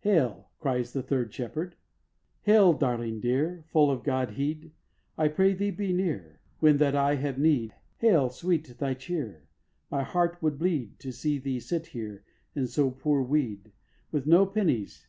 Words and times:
"Hail," 0.00 0.50
cries 0.58 0.92
the 0.92 1.00
third 1.04 1.32
shepherd 1.32 1.76
Hail, 2.42 2.72
darling 2.72 3.20
dear, 3.20 3.62
full 3.70 3.88
of 3.88 4.02
godheed! 4.02 4.72
I 5.16 5.28
pray 5.28 5.52
Thee 5.54 5.70
be 5.70 5.92
near, 5.92 6.40
when 6.58 6.78
that 6.78 6.96
I 6.96 7.14
have 7.14 7.38
need. 7.38 7.72
Hail! 7.98 8.28
sweet 8.28 8.78
Thy 8.78 8.94
cheer! 8.94 9.46
My 9.88 10.02
heart 10.02 10.42
would 10.42 10.58
bleed 10.58 10.98
To 10.98 11.12
see 11.12 11.38
Thee 11.38 11.60
sit 11.60 11.86
here 11.86 12.24
in 12.52 12.66
so 12.66 12.90
poor 12.90 13.22
weed, 13.22 13.70
With 14.10 14.26
no 14.26 14.44
pennies. 14.44 15.06